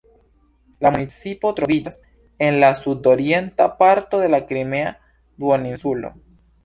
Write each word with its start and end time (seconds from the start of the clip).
La 0.85 0.91
municipo 0.93 1.51
troviĝas 1.59 1.99
en 2.47 2.57
la 2.63 2.71
sud-orienta 2.79 3.67
parto 3.83 4.23
de 4.23 4.31
la 4.37 4.41
Krimea 4.53 4.93
duoninsulo. 5.45 6.13